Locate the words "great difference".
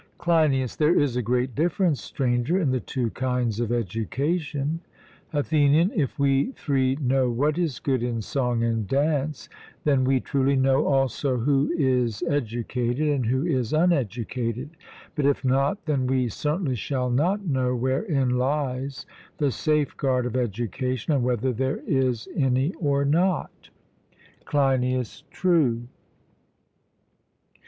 1.21-2.01